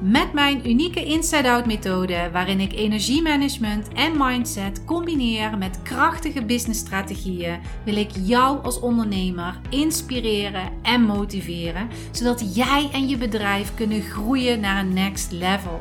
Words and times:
Met 0.00 0.32
mijn 0.32 0.68
unieke 0.68 1.04
inside-out 1.04 1.66
methode, 1.66 2.30
waarin 2.32 2.60
ik 2.60 2.72
energiemanagement 2.72 3.88
en 3.88 4.12
mindset 4.16 4.84
combineer 4.84 5.58
met 5.58 5.82
krachtige 5.82 6.44
businessstrategieën, 6.44 7.60
wil 7.84 7.96
ik 7.96 8.10
jou 8.22 8.62
als 8.62 8.80
ondernemer 8.80 9.60
inspireren 9.70 10.72
en 10.82 11.02
motiveren, 11.02 11.88
zodat 12.12 12.54
jij 12.54 12.90
en 12.92 13.08
je 13.08 13.16
bedrijf 13.16 13.74
kunnen 13.74 14.02
groeien 14.02 14.60
naar 14.60 14.84
een 14.84 14.94
next 14.94 15.32
level. 15.32 15.80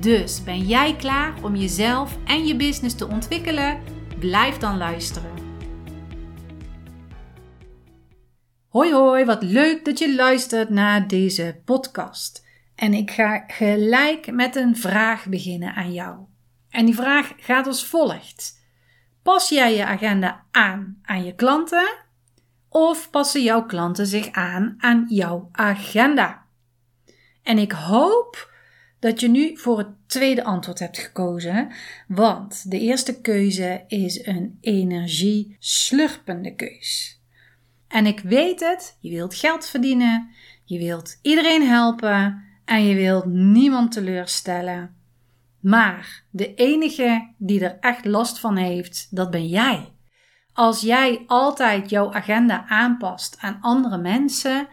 Dus 0.00 0.44
ben 0.44 0.60
jij 0.60 0.96
klaar 0.96 1.34
om 1.42 1.56
jezelf 1.56 2.18
en 2.24 2.46
je 2.46 2.56
business 2.56 2.94
te 2.94 3.08
ontwikkelen? 3.08 3.80
Blijf 4.18 4.58
dan 4.58 4.76
luisteren. 4.76 5.30
Hoi 8.68 8.92
hoi, 8.92 9.24
wat 9.24 9.42
leuk 9.42 9.84
dat 9.84 9.98
je 9.98 10.14
luistert 10.14 10.70
naar 10.70 11.08
deze 11.08 11.60
podcast. 11.64 12.50
En 12.82 12.94
ik 12.94 13.10
ga 13.10 13.44
gelijk 13.46 14.32
met 14.32 14.56
een 14.56 14.76
vraag 14.76 15.26
beginnen 15.26 15.74
aan 15.74 15.92
jou. 15.92 16.18
En 16.70 16.84
die 16.84 16.94
vraag 16.94 17.32
gaat 17.36 17.66
als 17.66 17.86
volgt: 17.86 18.60
Pas 19.22 19.48
jij 19.48 19.76
je 19.76 19.84
agenda 19.84 20.44
aan 20.50 20.98
aan 21.02 21.24
je 21.24 21.34
klanten? 21.34 21.94
Of 22.68 23.10
passen 23.10 23.42
jouw 23.42 23.66
klanten 23.66 24.06
zich 24.06 24.30
aan 24.30 24.74
aan 24.78 25.06
jouw 25.08 25.48
agenda? 25.52 26.42
En 27.42 27.58
ik 27.58 27.72
hoop 27.72 28.52
dat 28.98 29.20
je 29.20 29.28
nu 29.28 29.56
voor 29.56 29.78
het 29.78 29.88
tweede 30.06 30.44
antwoord 30.44 30.78
hebt 30.78 30.98
gekozen, 30.98 31.72
want 32.08 32.70
de 32.70 32.78
eerste 32.78 33.20
keuze 33.20 33.84
is 33.86 34.26
een 34.26 34.58
energie 34.60 35.56
slurpende 35.58 36.54
keus. 36.54 37.20
En 37.88 38.06
ik 38.06 38.20
weet 38.20 38.60
het, 38.60 38.96
je 39.00 39.10
wilt 39.10 39.34
geld 39.34 39.66
verdienen, 39.66 40.30
je 40.64 40.78
wilt 40.78 41.18
iedereen 41.22 41.62
helpen, 41.68 42.50
en 42.72 42.84
je 42.84 42.94
wilt 42.94 43.26
niemand 43.26 43.92
teleurstellen. 43.92 44.96
Maar 45.60 46.24
de 46.30 46.54
enige 46.54 47.34
die 47.38 47.64
er 47.64 47.76
echt 47.80 48.04
last 48.04 48.38
van 48.38 48.56
heeft, 48.56 49.08
dat 49.10 49.30
ben 49.30 49.48
jij. 49.48 49.92
Als 50.52 50.80
jij 50.80 51.24
altijd 51.26 51.90
jouw 51.90 52.12
agenda 52.12 52.66
aanpast 52.68 53.36
aan 53.40 53.58
andere 53.60 53.98
mensen, 53.98 54.68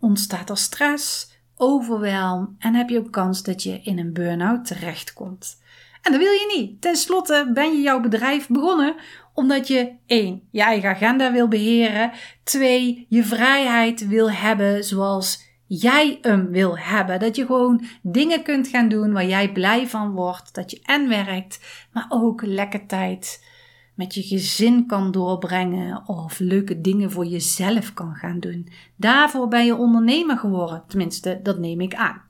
ontstaat 0.00 0.50
er 0.50 0.58
stress, 0.58 1.32
overwelm 1.56 2.56
en 2.58 2.74
heb 2.74 2.88
je 2.88 2.98
ook 2.98 3.12
kans 3.12 3.42
dat 3.42 3.62
je 3.62 3.80
in 3.82 3.98
een 3.98 4.12
burn-out 4.12 4.64
terechtkomt. 4.64 5.62
En 6.02 6.12
dat 6.12 6.20
wil 6.20 6.32
je 6.32 6.54
niet. 6.56 6.80
Ten 6.80 6.96
slotte 6.96 7.50
ben 7.54 7.72
je 7.72 7.80
jouw 7.80 8.00
bedrijf 8.00 8.48
begonnen 8.48 8.94
omdat 9.34 9.68
je 9.68 9.92
1. 10.06 10.48
je 10.50 10.62
eigen 10.62 10.88
agenda 10.88 11.32
wil 11.32 11.48
beheren, 11.48 12.12
2. 12.44 13.06
je 13.08 13.24
vrijheid 13.24 14.06
wil 14.06 14.30
hebben 14.30 14.84
zoals 14.84 15.47
jij 15.68 16.18
hem 16.22 16.50
wil 16.50 16.78
hebben. 16.78 17.20
Dat 17.20 17.36
je 17.36 17.46
gewoon 17.46 17.84
dingen 18.02 18.42
kunt 18.42 18.68
gaan 18.68 18.88
doen 18.88 19.12
waar 19.12 19.26
jij 19.26 19.52
blij 19.52 19.86
van 19.86 20.10
wordt. 20.10 20.54
Dat 20.54 20.70
je 20.70 20.80
en 20.82 21.08
werkt, 21.08 21.86
maar 21.92 22.06
ook 22.08 22.42
lekker 22.42 22.86
tijd 22.86 23.46
met 23.94 24.14
je 24.14 24.22
gezin 24.22 24.86
kan 24.86 25.10
doorbrengen 25.10 26.02
of 26.06 26.38
leuke 26.38 26.80
dingen 26.80 27.10
voor 27.10 27.26
jezelf 27.26 27.94
kan 27.94 28.14
gaan 28.14 28.40
doen. 28.40 28.68
Daarvoor 28.96 29.48
ben 29.48 29.64
je 29.64 29.76
ondernemer 29.76 30.38
geworden. 30.38 30.84
Tenminste, 30.88 31.40
dat 31.42 31.58
neem 31.58 31.80
ik 31.80 31.94
aan. 31.94 32.22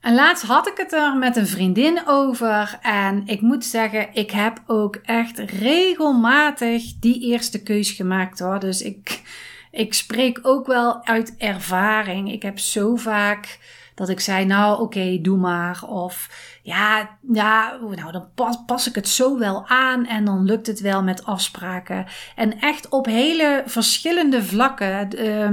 En 0.00 0.14
laatst 0.14 0.44
had 0.44 0.68
ik 0.68 0.76
het 0.76 0.92
er 0.92 1.16
met 1.16 1.36
een 1.36 1.46
vriendin 1.46 2.00
over. 2.06 2.78
En 2.82 3.26
ik 3.26 3.40
moet 3.40 3.64
zeggen, 3.64 4.08
ik 4.12 4.30
heb 4.30 4.62
ook 4.66 4.96
echt 4.96 5.38
regelmatig 5.38 6.98
die 6.98 7.20
eerste 7.20 7.62
keus 7.62 7.90
gemaakt 7.90 8.38
hoor. 8.38 8.58
Dus 8.60 8.82
ik, 8.82 9.22
ik 9.70 9.94
spreek 9.94 10.38
ook 10.42 10.66
wel 10.66 11.04
uit 11.06 11.34
ervaring. 11.38 12.32
Ik 12.32 12.42
heb 12.42 12.58
zo 12.58 12.96
vaak 12.96 13.58
dat 13.94 14.08
ik 14.08 14.20
zei, 14.20 14.44
nou 14.44 14.80
oké, 14.80 15.18
doe 15.20 15.36
maar. 15.38 15.82
Of 15.88 16.28
ja, 16.62 17.08
ja 17.32 17.78
nou 17.96 18.12
dan 18.12 18.26
pas, 18.34 18.58
pas 18.66 18.88
ik 18.88 18.94
het 18.94 19.08
zo 19.08 19.38
wel 19.38 19.66
aan 19.66 20.06
en 20.06 20.24
dan 20.24 20.44
lukt 20.44 20.66
het 20.66 20.80
wel 20.80 21.02
met 21.02 21.24
afspraken. 21.24 22.06
En 22.36 22.60
echt 22.60 22.88
op 22.88 23.06
hele 23.06 23.62
verschillende 23.66 24.42
vlakken. 24.42 25.08
Uh, 25.18 25.48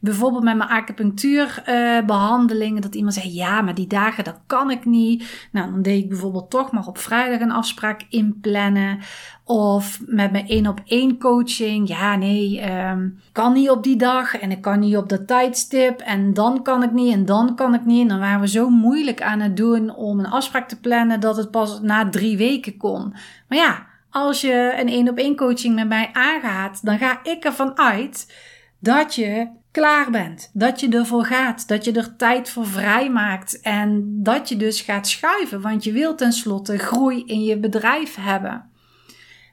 bijvoorbeeld 0.00 0.44
met 0.44 0.56
mijn 0.56 0.70
acupunctuurbehandelingen. 0.70 2.76
Uh, 2.76 2.82
dat 2.82 2.94
iemand 2.94 3.14
zei, 3.14 3.34
ja, 3.34 3.60
maar 3.60 3.74
die 3.74 3.86
dagen 3.86 4.24
dat 4.24 4.38
kan 4.46 4.70
ik 4.70 4.84
niet. 4.84 5.48
Nou, 5.52 5.70
dan 5.70 5.82
deed 5.82 6.02
ik 6.02 6.08
bijvoorbeeld 6.08 6.50
toch 6.50 6.72
maar 6.72 6.86
op 6.86 6.98
vrijdag 6.98 7.40
een 7.40 7.52
afspraak 7.52 8.06
inplannen. 8.08 8.98
Of 9.44 10.00
met 10.06 10.32
mijn 10.32 10.48
één 10.48 10.66
op 10.66 10.80
één 10.86 11.18
coaching. 11.18 11.88
Ja, 11.88 12.16
nee, 12.16 12.70
um, 12.70 13.18
kan 13.32 13.52
niet 13.52 13.70
op 13.70 13.82
die 13.82 13.96
dag 13.96 14.38
en 14.38 14.50
ik 14.50 14.60
kan 14.60 14.78
niet 14.78 14.96
op 14.96 15.08
dat 15.08 15.26
tijdstip. 15.26 16.00
En 16.00 16.34
dan 16.34 16.62
kan 16.62 16.82
ik 16.82 16.92
niet 16.92 17.12
en 17.12 17.24
dan 17.24 17.54
kan 17.54 17.74
ik 17.74 17.84
niet. 17.84 18.02
En 18.02 18.08
dan 18.08 18.18
waren 18.18 18.40
we 18.40 18.48
zo 18.48 18.68
moeilijk 18.68 19.22
aan 19.22 19.40
het 19.40 19.56
doen 19.56 19.94
om 19.94 20.18
een 20.18 20.26
afspraak 20.26 20.44
te 20.48 20.80
plannen 20.80 21.20
dat 21.20 21.36
het 21.36 21.50
pas 21.50 21.80
na 21.80 22.08
drie 22.08 22.36
weken 22.36 22.76
kon. 22.76 23.14
Maar 23.48 23.58
ja, 23.58 23.86
als 24.10 24.40
je 24.40 24.74
een 24.78 24.88
één 24.88 25.08
op 25.08 25.18
één 25.18 25.36
coaching 25.36 25.74
met 25.74 25.88
mij 25.88 26.10
aangaat, 26.12 26.84
dan 26.84 26.98
ga 26.98 27.20
ik 27.22 27.44
ervan 27.44 27.78
uit 27.78 28.32
dat 28.78 29.14
je 29.14 29.48
klaar 29.70 30.10
bent. 30.10 30.50
Dat 30.52 30.80
je 30.80 30.88
ervoor 30.88 31.24
gaat. 31.24 31.68
Dat 31.68 31.84
je 31.84 31.92
er 31.92 32.16
tijd 32.16 32.50
voor 32.50 32.66
vrij 32.66 33.10
maakt. 33.10 33.60
En 33.60 34.22
dat 34.22 34.48
je 34.48 34.56
dus 34.56 34.80
gaat 34.80 35.08
schuiven. 35.08 35.60
Want 35.60 35.84
je 35.84 35.92
wilt 35.92 36.18
tenslotte 36.18 36.78
groei 36.78 37.24
in 37.24 37.44
je 37.44 37.58
bedrijf 37.58 38.14
hebben. 38.14 38.70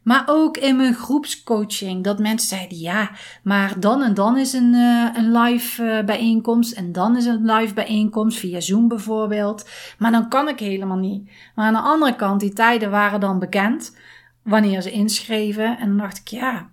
Maar 0.04 0.24
ook 0.26 0.58
in 0.58 0.76
mijn 0.76 0.94
groepscoaching, 0.94 2.04
dat 2.04 2.20
mensen 2.20 2.48
zeiden: 2.48 2.78
ja, 2.78 3.12
maar 3.44 3.80
dan 3.80 4.02
en 4.02 4.14
dan 4.14 4.38
is 4.38 4.54
een, 4.54 4.74
uh, 4.74 5.10
een 5.14 5.32
live 5.32 5.84
uh, 5.84 6.06
bijeenkomst. 6.06 6.72
En 6.72 6.92
dan 6.92 7.18
is 7.18 7.26
een 7.26 7.46
live 7.46 7.74
bijeenkomst 7.74 8.40
via 8.40 8.60
Zoom 8.60 8.88
bijvoorbeeld. 8.88 9.70
Maar 9.98 10.12
dan 10.12 10.30
kan 10.30 10.48
ik 10.48 10.60
helemaal 10.60 10.98
niet. 10.98 11.30
Maar 11.56 11.66
aan 11.66 11.74
de 11.74 11.80
andere 11.80 12.16
kant, 12.16 12.40
die 12.40 12.54
tijden 12.54 12.92
waren 12.92 13.20
dan 13.20 13.40
bekend 13.40 13.98
wanneer 14.44 14.82
ze 14.82 14.92
inschreven. 14.92 15.78
En 15.78 15.88
dan 15.88 15.98
dacht 15.98 16.18
ik: 16.18 16.28
ja, 16.28 16.70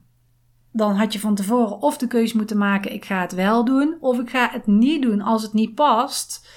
dan 0.72 0.94
had 0.94 1.12
je 1.12 1.20
van 1.20 1.34
tevoren 1.34 1.82
of 1.82 1.98
de 1.98 2.06
keuze 2.06 2.36
moeten 2.36 2.58
maken: 2.58 2.92
ik 2.92 3.04
ga 3.04 3.20
het 3.20 3.32
wel 3.32 3.64
doen, 3.64 3.96
of 4.00 4.18
ik 4.18 4.30
ga 4.30 4.48
het 4.52 4.66
niet 4.66 5.02
doen 5.02 5.22
als 5.22 5.42
het 5.42 5.52
niet 5.52 5.74
past. 5.74 6.48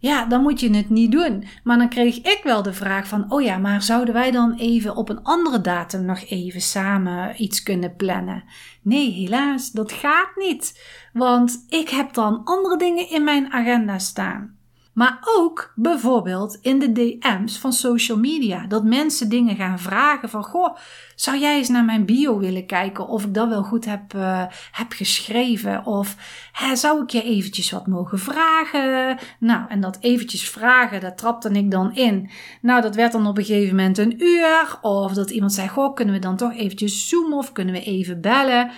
Ja, 0.00 0.24
dan 0.24 0.42
moet 0.42 0.60
je 0.60 0.70
het 0.70 0.90
niet 0.90 1.12
doen. 1.12 1.44
Maar 1.64 1.78
dan 1.78 1.88
kreeg 1.88 2.16
ik 2.16 2.40
wel 2.42 2.62
de 2.62 2.72
vraag 2.72 3.08
van, 3.08 3.32
oh 3.32 3.42
ja, 3.42 3.58
maar 3.58 3.82
zouden 3.82 4.14
wij 4.14 4.30
dan 4.30 4.54
even 4.54 4.96
op 4.96 5.08
een 5.08 5.22
andere 5.22 5.60
datum 5.60 6.04
nog 6.04 6.24
even 6.28 6.60
samen 6.60 7.42
iets 7.42 7.62
kunnen 7.62 7.96
plannen? 7.96 8.44
Nee, 8.82 9.12
helaas, 9.12 9.70
dat 9.70 9.92
gaat 9.92 10.30
niet. 10.36 10.82
Want 11.12 11.64
ik 11.68 11.88
heb 11.88 12.12
dan 12.14 12.44
andere 12.44 12.76
dingen 12.78 13.10
in 13.10 13.24
mijn 13.24 13.52
agenda 13.52 13.98
staan. 13.98 14.57
Maar 14.98 15.18
ook 15.36 15.72
bijvoorbeeld 15.74 16.58
in 16.60 16.78
de 16.78 16.92
DM's 16.92 17.58
van 17.58 17.72
social 17.72 18.18
media. 18.18 18.66
Dat 18.66 18.84
mensen 18.84 19.28
dingen 19.28 19.56
gaan 19.56 19.78
vragen 19.78 20.28
van, 20.28 20.42
goh, 20.42 20.76
zou 21.14 21.38
jij 21.38 21.56
eens 21.56 21.68
naar 21.68 21.84
mijn 21.84 22.04
bio 22.04 22.38
willen 22.38 22.66
kijken 22.66 23.08
of 23.08 23.24
ik 23.24 23.34
dat 23.34 23.48
wel 23.48 23.62
goed 23.62 23.84
heb, 23.84 24.14
uh, 24.14 24.44
heb 24.72 24.92
geschreven? 24.92 25.86
Of 25.86 26.16
hè, 26.52 26.76
zou 26.76 27.02
ik 27.02 27.10
je 27.10 27.22
eventjes 27.22 27.70
wat 27.70 27.86
mogen 27.86 28.18
vragen? 28.18 29.18
Nou, 29.40 29.68
en 29.68 29.80
dat 29.80 29.98
eventjes 30.00 30.48
vragen, 30.48 31.00
daar 31.00 31.16
trapte 31.16 31.50
ik 31.50 31.70
dan 31.70 31.94
in. 31.94 32.30
Nou, 32.60 32.82
dat 32.82 32.94
werd 32.94 33.12
dan 33.12 33.26
op 33.26 33.38
een 33.38 33.44
gegeven 33.44 33.76
moment 33.76 33.98
een 33.98 34.22
uur. 34.22 34.78
Of 34.80 35.12
dat 35.12 35.30
iemand 35.30 35.52
zei, 35.52 35.68
goh, 35.68 35.94
kunnen 35.94 36.14
we 36.14 36.20
dan 36.20 36.36
toch 36.36 36.54
eventjes 36.54 37.08
zoomen 37.08 37.38
of 37.38 37.52
kunnen 37.52 37.74
we 37.74 37.82
even 37.82 38.20
bellen? 38.20 38.70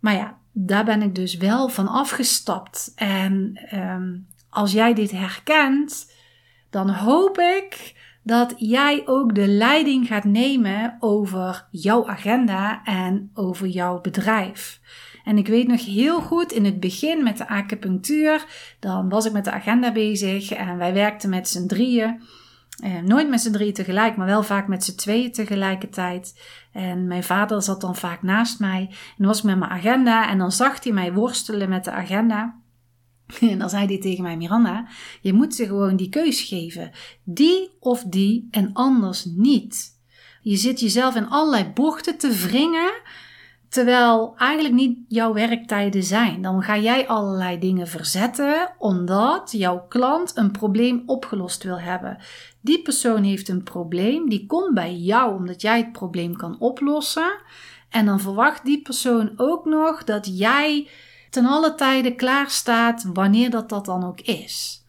Maar 0.00 0.14
ja, 0.14 0.38
daar 0.52 0.84
ben 0.84 1.02
ik 1.02 1.14
dus 1.14 1.36
wel 1.36 1.68
van 1.68 1.88
afgestapt. 1.88 2.92
En 2.94 3.60
um, 3.74 4.32
als 4.54 4.72
jij 4.72 4.94
dit 4.94 5.10
herkent, 5.10 6.12
dan 6.70 6.90
hoop 6.90 7.38
ik 7.38 7.94
dat 8.22 8.54
jij 8.56 9.02
ook 9.06 9.34
de 9.34 9.48
leiding 9.48 10.06
gaat 10.06 10.24
nemen 10.24 10.96
over 11.00 11.66
jouw 11.70 12.06
agenda 12.08 12.84
en 12.84 13.30
over 13.34 13.66
jouw 13.66 14.00
bedrijf. 14.00 14.80
En 15.24 15.38
ik 15.38 15.46
weet 15.46 15.66
nog 15.66 15.84
heel 15.84 16.20
goed 16.20 16.52
in 16.52 16.64
het 16.64 16.80
begin 16.80 17.22
met 17.22 17.38
de 17.38 17.48
acupunctuur, 17.48 18.44
dan 18.80 19.08
was 19.08 19.24
ik 19.24 19.32
met 19.32 19.44
de 19.44 19.50
agenda 19.50 19.92
bezig 19.92 20.50
en 20.50 20.78
wij 20.78 20.92
werkten 20.92 21.30
met 21.30 21.48
z'n 21.48 21.66
drieën. 21.66 22.22
Eh, 22.82 22.98
nooit 22.98 23.28
met 23.28 23.40
z'n 23.40 23.52
drieën 23.52 23.72
tegelijk, 23.72 24.16
maar 24.16 24.26
wel 24.26 24.42
vaak 24.42 24.68
met 24.68 24.84
z'n 24.84 24.96
tweeën 24.96 25.32
tegelijkertijd. 25.32 26.40
En 26.72 27.06
mijn 27.06 27.24
vader 27.24 27.62
zat 27.62 27.80
dan 27.80 27.96
vaak 27.96 28.22
naast 28.22 28.60
mij. 28.60 28.94
En 29.18 29.26
was 29.26 29.42
met 29.42 29.58
mijn 29.58 29.70
agenda 29.70 30.28
en 30.28 30.38
dan 30.38 30.52
zag 30.52 30.84
hij 30.84 30.92
mij 30.92 31.12
worstelen 31.12 31.68
met 31.68 31.84
de 31.84 31.90
agenda. 31.90 32.62
En 33.40 33.58
dan 33.58 33.70
zei 33.70 33.86
hij 33.86 33.98
tegen 33.98 34.22
mij, 34.22 34.36
Miranda, 34.36 34.88
je 35.20 35.32
moet 35.32 35.54
ze 35.54 35.66
gewoon 35.66 35.96
die 35.96 36.08
keus 36.08 36.42
geven. 36.42 36.90
Die 37.24 37.70
of 37.80 38.02
die 38.02 38.48
en 38.50 38.70
anders 38.72 39.24
niet. 39.24 39.92
Je 40.42 40.56
zit 40.56 40.80
jezelf 40.80 41.14
in 41.14 41.28
allerlei 41.28 41.70
bochten 41.74 42.18
te 42.18 42.32
wringen, 42.32 42.92
Terwijl 43.74 44.34
eigenlijk 44.36 44.74
niet 44.74 44.98
jouw 45.08 45.32
werktijden 45.32 46.02
zijn. 46.02 46.42
Dan 46.42 46.62
ga 46.62 46.78
jij 46.78 47.08
allerlei 47.08 47.58
dingen 47.58 47.88
verzetten 47.88 48.74
omdat 48.78 49.52
jouw 49.52 49.86
klant 49.88 50.36
een 50.36 50.50
probleem 50.50 51.02
opgelost 51.06 51.62
wil 51.62 51.80
hebben. 51.80 52.18
Die 52.60 52.82
persoon 52.82 53.22
heeft 53.22 53.48
een 53.48 53.62
probleem, 53.62 54.28
die 54.28 54.46
komt 54.46 54.74
bij 54.74 54.94
jou 54.94 55.34
omdat 55.36 55.60
jij 55.60 55.78
het 55.78 55.92
probleem 55.92 56.36
kan 56.36 56.56
oplossen. 56.58 57.32
En 57.90 58.06
dan 58.06 58.20
verwacht 58.20 58.64
die 58.64 58.82
persoon 58.82 59.32
ook 59.36 59.64
nog 59.64 60.04
dat 60.04 60.38
jij 60.38 60.88
ten 61.34 61.46
alle 61.46 61.74
tijde 61.74 62.14
klaar 62.14 62.50
staat 62.50 63.04
wanneer 63.12 63.50
dat, 63.50 63.68
dat 63.68 63.84
dan 63.84 64.04
ook 64.04 64.20
is. 64.20 64.82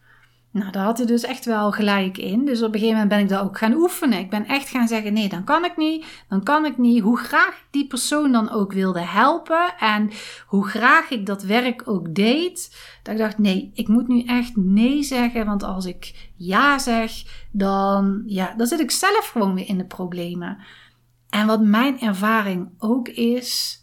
Nou, 0.50 0.70
daar 0.70 0.84
had 0.84 0.98
hij 0.98 1.06
dus 1.06 1.22
echt 1.22 1.44
wel 1.44 1.72
gelijk 1.72 2.18
in. 2.18 2.44
Dus 2.44 2.62
op 2.62 2.74
een 2.74 2.80
gegeven 2.80 2.92
moment 2.92 3.08
ben 3.08 3.18
ik 3.18 3.28
dat 3.28 3.44
ook 3.44 3.58
gaan 3.58 3.74
oefenen. 3.74 4.18
Ik 4.18 4.30
ben 4.30 4.46
echt 4.46 4.68
gaan 4.68 4.88
zeggen: 4.88 5.12
nee, 5.12 5.28
dan 5.28 5.44
kan 5.44 5.64
ik 5.64 5.76
niet. 5.76 6.06
Dan 6.28 6.42
kan 6.42 6.64
ik 6.64 6.78
niet. 6.78 7.02
Hoe 7.02 7.18
graag 7.18 7.62
die 7.70 7.86
persoon 7.86 8.32
dan 8.32 8.50
ook 8.50 8.72
wilde 8.72 9.00
helpen. 9.00 9.74
En 9.78 10.10
hoe 10.46 10.68
graag 10.68 11.10
ik 11.10 11.26
dat 11.26 11.42
werk 11.42 11.82
ook 11.88 12.14
deed. 12.14 12.76
Dat 13.02 13.14
ik 13.14 13.20
dacht: 13.20 13.38
nee, 13.38 13.70
ik 13.74 13.88
moet 13.88 14.08
nu 14.08 14.22
echt 14.22 14.56
nee 14.56 15.02
zeggen. 15.02 15.46
Want 15.46 15.62
als 15.62 15.84
ik 15.84 16.30
ja 16.36 16.78
zeg, 16.78 17.12
dan, 17.50 18.22
ja, 18.26 18.54
dan 18.56 18.66
zit 18.66 18.80
ik 18.80 18.90
zelf 18.90 19.28
gewoon 19.28 19.54
weer 19.54 19.68
in 19.68 19.78
de 19.78 19.86
problemen. 19.86 20.58
En 21.28 21.46
wat 21.46 21.60
mijn 21.60 22.00
ervaring 22.00 22.70
ook 22.78 23.08
is, 23.08 23.82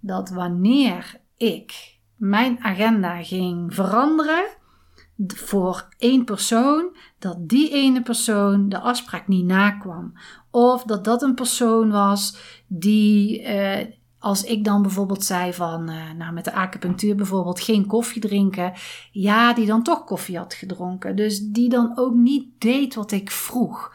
dat 0.00 0.30
wanneer 0.30 1.20
ik 1.36 1.91
mijn 2.22 2.58
agenda 2.60 3.22
ging 3.22 3.74
veranderen 3.74 4.44
voor 5.26 5.88
één 5.98 6.24
persoon, 6.24 6.96
dat 7.18 7.48
die 7.48 7.70
ene 7.70 8.02
persoon 8.02 8.68
de 8.68 8.78
afspraak 8.78 9.28
niet 9.28 9.44
nakwam. 9.44 10.12
Of 10.50 10.82
dat 10.82 11.04
dat 11.04 11.22
een 11.22 11.34
persoon 11.34 11.90
was 11.90 12.36
die, 12.66 13.42
eh, 13.42 13.86
als 14.18 14.44
ik 14.44 14.64
dan 14.64 14.82
bijvoorbeeld 14.82 15.24
zei 15.24 15.52
van, 15.52 15.90
uh, 15.90 16.10
nou 16.18 16.32
met 16.32 16.44
de 16.44 16.52
acupunctuur 16.52 17.14
bijvoorbeeld, 17.14 17.60
geen 17.60 17.86
koffie 17.86 18.22
drinken, 18.22 18.72
ja, 19.12 19.54
die 19.54 19.66
dan 19.66 19.82
toch 19.82 20.04
koffie 20.04 20.38
had 20.38 20.54
gedronken. 20.54 21.16
Dus 21.16 21.40
die 21.40 21.68
dan 21.68 21.92
ook 21.98 22.14
niet 22.14 22.46
deed 22.58 22.94
wat 22.94 23.12
ik 23.12 23.30
vroeg. 23.30 23.92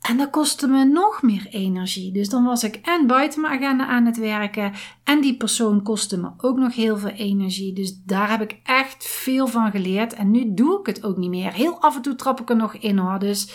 En 0.00 0.16
dat 0.16 0.30
kostte 0.30 0.66
me 0.66 0.84
nog 0.84 1.22
meer 1.22 1.46
energie. 1.50 2.12
Dus 2.12 2.28
dan 2.28 2.44
was 2.44 2.64
ik 2.64 2.76
en 2.76 3.06
buiten 3.06 3.40
mijn 3.40 3.62
agenda 3.62 3.86
aan 3.86 4.06
het 4.06 4.18
werken. 4.18 4.72
En 5.04 5.20
die 5.20 5.36
persoon 5.36 5.82
kostte 5.82 6.18
me 6.18 6.30
ook 6.36 6.58
nog 6.58 6.74
heel 6.74 6.98
veel 6.98 7.10
energie. 7.10 7.72
Dus 7.72 8.02
daar 8.04 8.30
heb 8.30 8.40
ik 8.40 8.60
echt 8.62 9.06
veel 9.06 9.46
van 9.46 9.70
geleerd. 9.70 10.14
En 10.14 10.30
nu 10.30 10.54
doe 10.54 10.80
ik 10.80 10.86
het 10.86 11.04
ook 11.04 11.16
niet 11.16 11.30
meer. 11.30 11.52
Heel 11.52 11.80
af 11.80 11.96
en 11.96 12.02
toe 12.02 12.14
trap 12.14 12.40
ik 12.40 12.50
er 12.50 12.56
nog 12.56 12.74
in 12.74 12.98
hoor. 12.98 13.18
Dus 13.18 13.52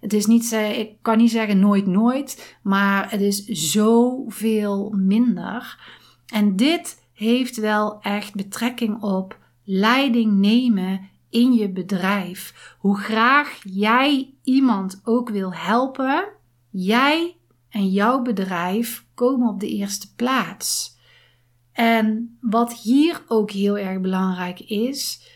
het 0.00 0.12
is 0.12 0.26
niet, 0.26 0.52
ik 0.52 0.90
kan 1.02 1.18
niet 1.18 1.30
zeggen 1.30 1.58
nooit, 1.58 1.86
nooit. 1.86 2.56
Maar 2.62 3.10
het 3.10 3.20
is 3.20 3.44
zoveel 3.46 4.94
minder. 4.96 5.78
En 6.26 6.56
dit 6.56 7.02
heeft 7.12 7.56
wel 7.56 8.00
echt 8.00 8.34
betrekking 8.34 9.02
op 9.02 9.38
leiding 9.64 10.32
nemen 10.32 11.10
in 11.32 11.52
je 11.52 11.70
bedrijf. 11.70 12.74
Hoe 12.78 12.98
graag 12.98 13.60
jij 13.64 14.34
iemand 14.42 15.00
ook 15.04 15.30
wil 15.30 15.54
helpen, 15.54 16.28
jij 16.70 17.36
en 17.68 17.88
jouw 17.88 18.22
bedrijf 18.22 19.06
komen 19.14 19.48
op 19.48 19.60
de 19.60 19.68
eerste 19.68 20.14
plaats. 20.14 20.98
En 21.72 22.38
wat 22.40 22.72
hier 22.72 23.22
ook 23.28 23.50
heel 23.50 23.78
erg 23.78 24.00
belangrijk 24.00 24.60
is, 24.60 25.30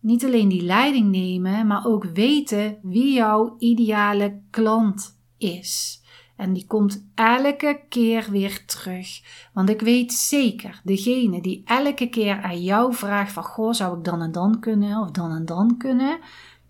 niet 0.00 0.24
alleen 0.24 0.48
die 0.48 0.62
leiding 0.62 1.10
nemen, 1.10 1.66
maar 1.66 1.86
ook 1.86 2.04
weten 2.04 2.78
wie 2.82 3.12
jouw 3.12 3.54
ideale 3.58 4.40
klant 4.50 5.18
is. 5.38 6.02
En 6.36 6.52
die 6.52 6.66
komt 6.66 7.04
elke 7.14 7.80
keer 7.88 8.26
weer 8.30 8.64
terug. 8.66 9.22
Want 9.52 9.68
ik 9.68 9.80
weet 9.80 10.12
zeker, 10.12 10.80
degene 10.84 11.40
die 11.40 11.62
elke 11.64 12.08
keer 12.08 12.42
aan 12.42 12.62
jou 12.62 12.94
vraagt 12.94 13.32
van, 13.32 13.44
goh, 13.44 13.72
zou 13.72 13.98
ik 13.98 14.04
dan 14.04 14.22
en 14.22 14.32
dan 14.32 14.60
kunnen 14.60 14.98
of 14.98 15.10
dan 15.10 15.32
en 15.32 15.44
dan 15.44 15.76
kunnen, 15.78 16.18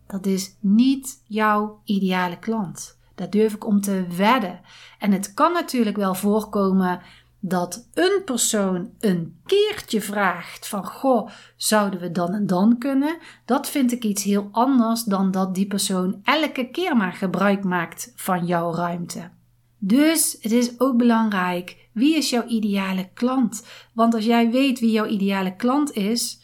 dat 0.07 0.27
is 0.27 0.57
niet 0.61 1.23
jouw 1.27 1.81
ideale 1.85 2.39
klant. 2.39 2.99
Dat 3.15 3.33
durf 3.33 3.55
ik 3.55 3.67
om 3.67 3.81
te 3.81 4.07
wedden. 4.17 4.61
En 4.99 5.13
het 5.13 5.35
kan 5.35 5.53
natuurlijk 5.53 5.97
wel 5.97 6.15
voorkomen 6.15 7.01
dat 7.41 7.89
een 7.95 8.23
persoon 8.25 8.91
een 9.01 9.37
keertje 9.47 10.01
vraagt 10.01 10.69
van 10.69 10.87
goh, 10.87 11.29
zouden 11.57 12.01
we 12.01 12.11
dan 12.11 12.35
en 12.35 12.47
dan 12.47 12.79
kunnen? 12.79 13.19
Dat 13.45 13.69
vind 13.69 13.93
ik 13.93 14.05
iets 14.05 14.23
heel 14.23 14.49
anders 14.53 15.03
dan 15.03 15.31
dat 15.31 15.55
die 15.55 15.67
persoon 15.67 16.21
elke 16.25 16.71
keer 16.71 16.97
maar 16.97 17.13
gebruik 17.13 17.65
maakt 17.65 18.13
van 18.15 18.47
jouw 18.47 18.75
ruimte. 18.75 19.31
Dus 19.79 20.37
het 20.41 20.53
is 20.53 20.81
ook 20.81 20.97
belangrijk, 20.97 21.89
wie 21.93 22.17
is 22.17 22.31
jouw 22.31 22.47
ideale 22.47 23.09
klant? 23.15 23.67
Want 23.93 24.15
als 24.15 24.25
jij 24.25 24.51
weet 24.51 24.81
wie 24.81 24.91
jouw 24.91 25.07
ideale 25.07 25.57
klant 25.57 25.93
is, 25.93 26.41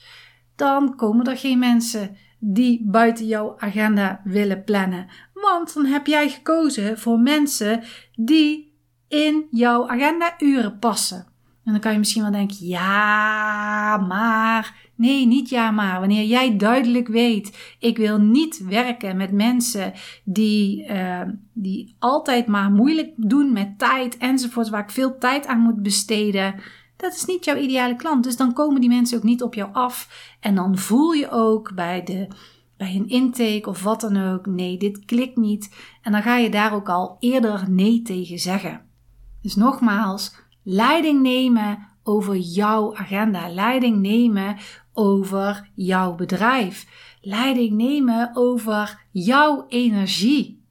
dan 0.57 0.97
komen 0.97 1.27
er 1.27 1.37
geen 1.37 1.59
mensen 1.59 2.17
die 2.39 2.85
buiten 2.85 3.27
jouw 3.27 3.55
agenda 3.59 4.21
willen 4.25 4.65
plannen. 4.65 5.07
Want 5.35 5.75
dan 5.75 5.85
heb 5.85 6.07
jij 6.07 6.29
gekozen 6.29 6.99
voor 6.99 7.19
mensen 7.19 7.83
die 8.15 8.77
in 9.09 9.47
jouw 9.51 9.89
agenda 9.89 10.35
uren 10.39 10.79
passen. 10.79 11.32
En 11.65 11.73
dan 11.73 11.81
kan 11.81 11.93
je 11.93 11.99
misschien 11.99 12.23
wel 12.23 12.31
denken: 12.31 12.67
ja, 12.67 13.97
maar. 13.97 14.91
Nee, 14.95 15.27
niet 15.27 15.49
ja, 15.49 15.71
maar. 15.71 16.01
Wanneer 16.01 16.25
jij 16.25 16.57
duidelijk 16.57 17.09
weet: 17.09 17.77
ik 17.79 17.97
wil 17.97 18.19
niet 18.19 18.65
werken 18.69 19.17
met 19.17 19.33
mensen 19.33 19.93
die, 20.25 20.89
uh, 20.89 21.21
die 21.53 21.97
altijd 21.99 22.47
maar 22.47 22.71
moeilijk 22.71 23.13
doen 23.17 23.53
met 23.53 23.79
tijd 23.79 24.17
enzovoort, 24.17 24.69
waar 24.69 24.83
ik 24.83 24.91
veel 24.91 25.19
tijd 25.19 25.47
aan 25.47 25.61
moet 25.61 25.83
besteden. 25.83 26.55
Dat 26.97 27.15
is 27.15 27.25
niet 27.25 27.45
jouw 27.45 27.57
ideale 27.57 27.97
klant. 27.97 28.25
Dus 28.25 28.37
dan 28.37 28.53
komen 28.53 28.81
die 28.81 28.91
mensen 28.91 29.17
ook 29.17 29.23
niet 29.23 29.43
op 29.43 29.55
jou 29.55 29.73
af. 29.73 30.09
En 30.41 30.55
dan 30.55 30.79
voel 30.79 31.13
je 31.13 31.31
ook 31.31 31.75
bij, 31.75 32.03
de, 32.03 32.29
bij 32.77 32.95
een 32.95 33.09
intake 33.09 33.69
of 33.69 33.83
wat 33.83 34.01
dan 34.01 34.17
ook: 34.33 34.47
nee, 34.47 34.79
dit 34.79 35.05
klikt 35.05 35.37
niet. 35.37 35.75
En 36.03 36.13
dan 36.13 36.23
ga 36.23 36.37
je 36.37 36.51
daar 36.51 36.75
ook 36.75 36.89
al 36.89 37.17
eerder 37.21 37.71
nee 37.71 38.03
tegen 38.03 38.39
zeggen. 38.39 38.81
Dus 39.43 39.55
nogmaals, 39.55 40.42
leiding 40.63 41.23
nemen 41.23 41.89
over 42.03 42.37
jouw 42.37 42.97
agenda, 42.97 43.49
leiding 43.49 43.99
nemen 44.01 44.57
over 44.93 45.71
jouw 45.75 46.15
bedrijf, 46.15 46.87
leiding 47.21 47.73
nemen 47.73 48.31
over 48.35 49.07
jouw 49.11 49.67
energie. 49.69 50.65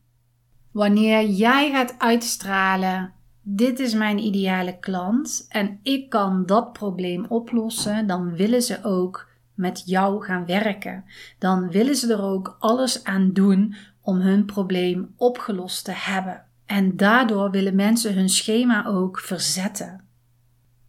Wanneer 0.72 1.26
jij 1.26 1.72
gaat 1.72 1.96
uitstralen, 1.98 3.14
dit 3.42 3.80
is 3.80 3.94
mijn 3.94 4.18
ideale 4.18 4.80
klant 4.80 5.46
en 5.50 5.80
ik 5.84 6.10
kan 6.10 6.46
dat 6.46 6.74
probleem 6.74 7.26
oplossen, 7.26 8.08
dan 8.08 8.36
willen 8.36 8.62
ze 8.62 8.84
ook 8.84 9.30
met 9.54 9.84
jou 9.86 10.24
gaan 10.24 10.46
werken. 10.46 11.04
Dan 11.40 11.70
willen 11.70 11.96
ze 11.96 12.14
er 12.14 12.22
ook 12.22 12.56
alles 12.60 13.04
aan 13.04 13.32
doen 13.34 13.76
om 14.02 14.18
hun 14.18 14.46
probleem 14.46 15.14
opgelost 15.18 15.86
te 15.86 15.92
hebben. 15.96 16.46
En 16.72 16.98
daardoor 16.98 17.52
willen 17.52 17.76
mensen 17.76 18.14
hun 18.14 18.30
schema 18.30 18.86
ook 18.86 19.20
verzetten. 19.20 20.08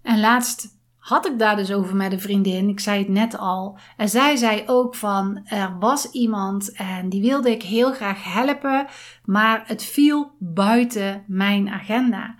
En 0.03 0.21
laatst 0.21 0.81
had 0.97 1.27
ik 1.27 1.39
daar 1.39 1.57
dus 1.57 1.73
over 1.73 1.97
met 1.97 2.13
een 2.13 2.21
vriendin. 2.21 2.69
Ik 2.69 2.81
zei 2.81 2.99
het 2.99 3.09
net 3.09 3.39
al. 3.39 3.79
En 3.97 4.09
zij 4.09 4.37
zei 4.37 4.63
ook 4.67 4.95
van 4.95 5.41
er 5.45 5.79
was 5.79 6.11
iemand 6.11 6.73
en 6.73 7.09
die 7.09 7.23
wilde 7.23 7.51
ik 7.51 7.63
heel 7.63 7.93
graag 7.93 8.25
helpen, 8.25 8.87
maar 9.25 9.63
het 9.67 9.85
viel 9.85 10.31
buiten 10.39 11.25
mijn 11.27 11.69
agenda. 11.69 12.35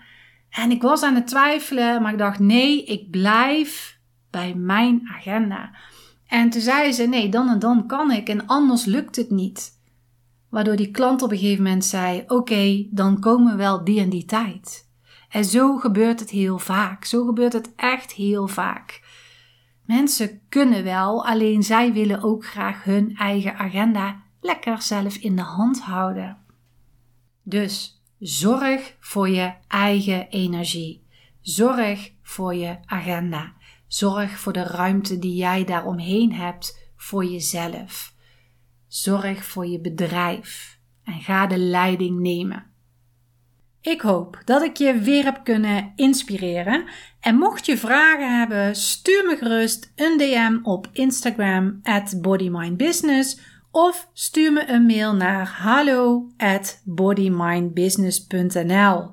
En 0.49 0.71
ik 0.71 0.81
was 0.81 1.03
aan 1.03 1.15
het 1.15 1.27
twijfelen, 1.27 2.01
maar 2.01 2.11
ik 2.11 2.17
dacht 2.17 2.39
nee, 2.39 2.83
ik 2.83 3.09
blijf 3.11 3.99
bij 4.29 4.53
mijn 4.55 5.09
agenda. 5.17 5.71
En 6.27 6.49
toen 6.49 6.61
zei 6.61 6.91
ze 6.91 7.03
nee, 7.03 7.29
dan 7.29 7.49
en 7.49 7.59
dan 7.59 7.87
kan 7.87 8.11
ik 8.11 8.29
en 8.29 8.47
anders 8.47 8.85
lukt 8.85 9.15
het 9.15 9.29
niet. 9.29 9.81
Waardoor 10.53 10.75
die 10.75 10.91
klant 10.91 11.21
op 11.21 11.31
een 11.31 11.37
gegeven 11.37 11.63
moment 11.63 11.85
zei: 11.85 12.23
Oké, 12.27 12.87
dan 12.89 13.19
komen 13.19 13.51
we 13.51 13.57
wel 13.57 13.83
die 13.83 13.99
en 13.99 14.09
die 14.09 14.25
tijd. 14.25 14.89
En 15.29 15.45
zo 15.45 15.77
gebeurt 15.77 16.19
het 16.19 16.29
heel 16.29 16.59
vaak. 16.59 17.05
Zo 17.05 17.25
gebeurt 17.25 17.53
het 17.53 17.75
echt 17.75 18.11
heel 18.11 18.47
vaak. 18.47 19.01
Mensen 19.85 20.41
kunnen 20.49 20.83
wel, 20.83 21.25
alleen 21.25 21.63
zij 21.63 21.93
willen 21.93 22.23
ook 22.23 22.45
graag 22.45 22.83
hun 22.83 23.15
eigen 23.15 23.57
agenda 23.57 24.23
lekker 24.41 24.81
zelf 24.81 25.15
in 25.15 25.35
de 25.35 25.41
hand 25.41 25.81
houden. 25.81 26.37
Dus 27.43 28.03
zorg 28.19 28.95
voor 28.99 29.29
je 29.29 29.53
eigen 29.67 30.27
energie. 30.29 31.07
Zorg 31.41 32.11
voor 32.21 32.55
je 32.55 32.77
agenda. 32.85 33.53
Zorg 33.87 34.39
voor 34.39 34.53
de 34.53 34.63
ruimte 34.63 35.19
die 35.19 35.35
jij 35.35 35.63
daaromheen 35.63 36.33
hebt 36.33 36.91
voor 36.95 37.25
jezelf. 37.25 38.12
Zorg 38.93 39.45
voor 39.45 39.67
je 39.67 39.79
bedrijf 39.79 40.79
en 41.03 41.21
ga 41.21 41.47
de 41.47 41.57
leiding 41.57 42.19
nemen. 42.19 42.65
Ik 43.81 44.01
hoop 44.01 44.41
dat 44.45 44.61
ik 44.61 44.77
je 44.77 44.93
weer 44.93 45.23
heb 45.23 45.41
kunnen 45.43 45.93
inspireren. 45.95 46.85
En 47.19 47.35
mocht 47.35 47.65
je 47.65 47.77
vragen 47.77 48.37
hebben, 48.37 48.75
stuur 48.75 49.25
me 49.25 49.37
gerust 49.37 49.91
een 49.95 50.17
DM 50.17 50.57
op 50.63 50.89
Instagram 50.91 51.79
at 51.83 52.21
bodymindbusiness 52.21 53.39
of 53.71 54.09
stuur 54.13 54.53
me 54.53 54.69
een 54.69 54.85
mail 54.85 55.15
naar 55.15 55.47
hallo 55.47 56.27
at 56.37 56.81
bodymindbusiness.nl. 56.85 59.11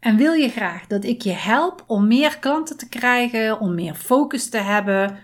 En 0.00 0.16
wil 0.16 0.32
je 0.32 0.48
graag 0.48 0.86
dat 0.86 1.04
ik 1.04 1.22
je 1.22 1.32
help 1.32 1.84
om 1.86 2.06
meer 2.06 2.38
klanten 2.38 2.76
te 2.76 2.88
krijgen, 2.88 3.60
om 3.60 3.74
meer 3.74 3.94
focus 3.94 4.48
te 4.48 4.58
hebben 4.58 5.18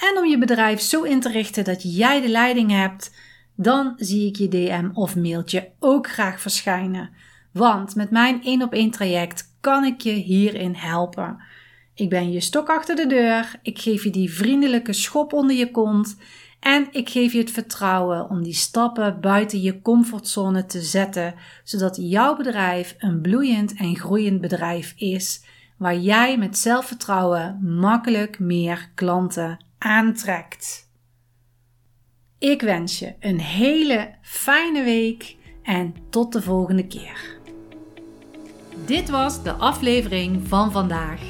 en 0.00 0.18
om 0.18 0.24
je 0.24 0.38
bedrijf 0.38 0.80
zo 0.80 1.02
in 1.02 1.20
te 1.20 1.30
richten 1.30 1.64
dat 1.64 1.96
jij 1.96 2.20
de 2.20 2.28
leiding 2.28 2.70
hebt? 2.70 3.14
Dan 3.54 3.94
zie 3.96 4.26
ik 4.26 4.36
je 4.36 4.48
DM 4.48 4.88
of 4.92 5.16
mailtje 5.16 5.70
ook 5.78 6.10
graag 6.10 6.40
verschijnen. 6.40 7.10
Want 7.52 7.94
met 7.94 8.10
mijn 8.10 8.42
1 8.42 8.62
op 8.62 8.72
1 8.72 8.90
traject 8.90 9.56
kan 9.60 9.84
ik 9.84 10.00
je 10.00 10.10
hierin 10.10 10.74
helpen. 10.74 11.42
Ik 11.94 12.08
ben 12.08 12.32
je 12.32 12.40
stok 12.40 12.68
achter 12.68 12.96
de 12.96 13.06
deur. 13.06 13.58
Ik 13.62 13.78
geef 13.78 14.04
je 14.04 14.10
die 14.10 14.32
vriendelijke 14.32 14.92
schop 14.92 15.32
onder 15.32 15.56
je 15.56 15.70
kont. 15.70 16.16
En 16.60 16.88
ik 16.90 17.08
geef 17.08 17.32
je 17.32 17.38
het 17.38 17.50
vertrouwen 17.50 18.30
om 18.30 18.42
die 18.42 18.54
stappen 18.54 19.20
buiten 19.20 19.60
je 19.60 19.82
comfortzone 19.82 20.66
te 20.66 20.80
zetten, 20.80 21.34
zodat 21.64 21.96
jouw 22.00 22.36
bedrijf 22.36 22.94
een 22.98 23.20
bloeiend 23.20 23.74
en 23.74 23.96
groeiend 23.96 24.40
bedrijf 24.40 24.94
is, 24.96 25.44
waar 25.76 25.96
jij 25.96 26.38
met 26.38 26.58
zelfvertrouwen 26.58 27.58
makkelijk 27.62 28.38
meer 28.38 28.90
klanten 28.94 29.68
aantrekt. 29.80 30.88
Ik 32.38 32.60
wens 32.60 32.98
je 32.98 33.14
een 33.20 33.40
hele 33.40 34.14
fijne 34.22 34.82
week 34.82 35.36
en 35.62 35.94
tot 36.10 36.32
de 36.32 36.42
volgende 36.42 36.86
keer. 36.86 37.38
Dit 38.86 39.08
was 39.08 39.42
de 39.42 39.52
aflevering 39.52 40.48
van 40.48 40.72
vandaag. 40.72 41.20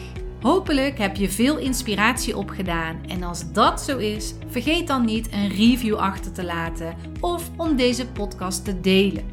Hopelijk 0.41 0.99
heb 0.99 1.17
je 1.17 1.31
veel 1.31 1.59
inspiratie 1.59 2.37
opgedaan 2.37 3.05
en 3.09 3.23
als 3.23 3.53
dat 3.53 3.81
zo 3.81 3.99
is, 3.99 4.35
vergeet 4.49 4.87
dan 4.87 5.05
niet 5.05 5.33
een 5.33 5.49
review 5.49 5.95
achter 5.95 6.33
te 6.33 6.45
laten 6.45 6.97
of 7.21 7.51
om 7.57 7.77
deze 7.77 8.07
podcast 8.07 8.65
te 8.65 8.81
delen. 8.81 9.25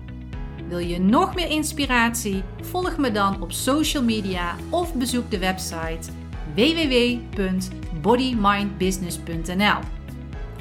Wil 0.68 0.80
je 0.80 1.00
nog 1.00 1.36
meer 1.36 1.50
inspiratie? 1.50 2.44
Volg 2.62 2.98
me 2.98 3.12
dan 3.12 3.42
op 3.42 3.52
social 3.52 4.04
media 4.04 4.56
of 4.70 4.94
bezoek 4.94 5.32
de 5.32 5.40
website 5.40 6.12
www.bodymindbusiness.nl. 8.08 9.80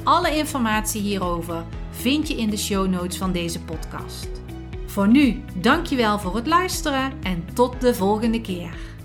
Alle 0.03 0.37
informatie 0.37 1.01
hierover 1.01 1.65
vind 1.89 2.27
je 2.27 2.35
in 2.35 2.49
de 2.49 2.57
show 2.57 2.87
notes 2.87 3.17
van 3.17 3.31
deze 3.31 3.61
podcast. 3.61 4.27
Voor 4.85 5.07
nu, 5.07 5.43
dankjewel 5.55 6.19
voor 6.19 6.35
het 6.35 6.47
luisteren 6.47 7.11
en 7.23 7.45
tot 7.53 7.81
de 7.81 7.93
volgende 7.93 8.41
keer. 8.41 8.96